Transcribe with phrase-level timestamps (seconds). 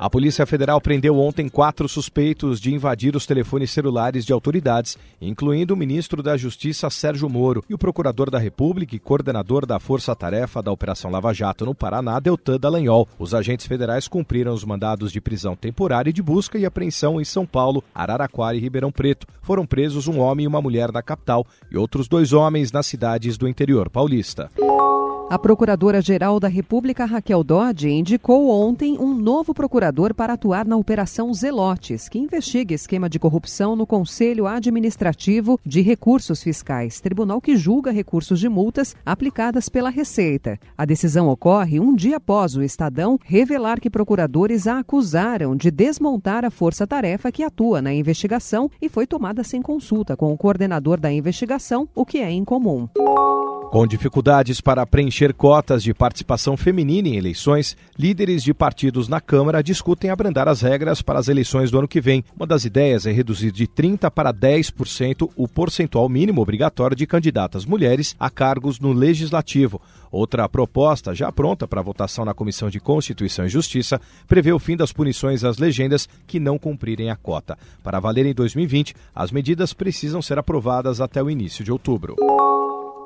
[0.00, 5.74] A Polícia Federal prendeu ontem quatro suspeitos de invadir os telefones celulares de autoridades, incluindo
[5.74, 10.16] o ministro da Justiça Sérgio Moro e o procurador da República e coordenador da Força
[10.16, 13.06] Tarefa da Operação Lava Jato no Paraná, Deltan Dallagnol.
[13.18, 17.24] Os agentes federais cumpriram os mandados de prisão temporária e de busca e apreensão em
[17.26, 19.26] São Paulo, Araraquara e Ribeirão Preto.
[19.42, 23.36] Foram presos um homem e uma mulher na capital e outros dois homens nas cidades
[23.36, 24.48] do interior paulista.
[25.30, 31.32] A Procuradora-Geral da República, Raquel Dodge, indicou ontem um novo procurador para atuar na Operação
[31.32, 37.92] Zelotes, que investiga esquema de corrupção no Conselho Administrativo de Recursos Fiscais, tribunal que julga
[37.92, 40.58] recursos de multas aplicadas pela Receita.
[40.76, 46.44] A decisão ocorre um dia após o Estadão revelar que procuradores a acusaram de desmontar
[46.44, 51.12] a força-tarefa que atua na investigação e foi tomada sem consulta com o coordenador da
[51.12, 52.88] investigação, o que é incomum.
[53.70, 59.62] Com dificuldades para preencher cotas de participação feminina em eleições, líderes de partidos na Câmara
[59.62, 62.24] discutem abrandar as regras para as eleições do ano que vem.
[62.34, 67.64] Uma das ideias é reduzir de 30% para 10% o percentual mínimo obrigatório de candidatas
[67.64, 69.80] mulheres a cargos no Legislativo.
[70.10, 74.76] Outra proposta, já pronta para votação na Comissão de Constituição e Justiça, prevê o fim
[74.76, 77.56] das punições às legendas que não cumprirem a cota.
[77.84, 82.16] Para valer em 2020, as medidas precisam ser aprovadas até o início de outubro.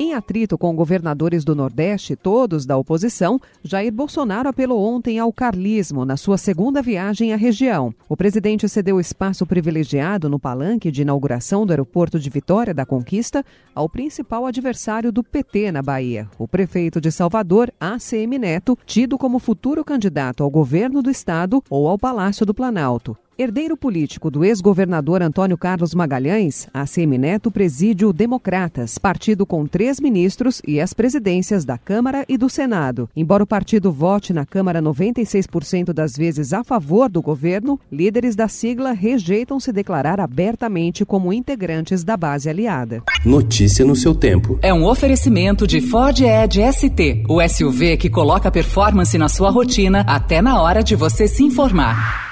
[0.00, 6.04] Em atrito com governadores do Nordeste, todos da oposição, Jair Bolsonaro apelou ontem ao carlismo
[6.04, 7.92] na sua segunda viagem à região.
[8.06, 13.44] O presidente cedeu espaço privilegiado no palanque de inauguração do aeroporto de Vitória da Conquista
[13.74, 19.38] ao principal adversário do PT na Bahia, o prefeito de Salvador, ACM Neto, tido como
[19.38, 23.16] futuro candidato ao governo do estado ou ao Palácio do Planalto.
[23.40, 29.98] Herdeiro político do ex-governador Antônio Carlos Magalhães, ACM Neto preside o Democratas, partido com três
[30.10, 33.08] ministros e as presidências da Câmara e do Senado.
[33.16, 38.48] Embora o partido vote na Câmara 96% das vezes a favor do governo, líderes da
[38.48, 43.02] sigla rejeitam se declarar abertamente como integrantes da base aliada.
[43.24, 44.58] Notícia no seu tempo.
[44.60, 50.04] É um oferecimento de Ford Edge ST, o SUV que coloca performance na sua rotina
[50.06, 52.29] até na hora de você se informar.